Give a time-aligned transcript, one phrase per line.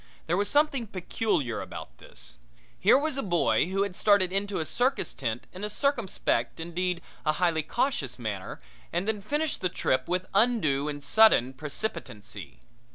[0.25, 2.39] There was something peculiar about this.
[2.79, 7.03] Here was a boy who had started into a circus tent in a circumspect, indeed,
[7.23, 8.59] a highly cautious manner,
[8.91, 12.61] and then finished the trip with undue and sudden precipitancy.